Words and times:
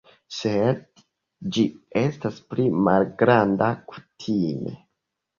Sed 0.35 0.79
ĝi 1.57 1.65
estas 2.01 2.39
pli 2.53 2.65
malgranda, 2.87 3.67
kutime. 3.93 4.73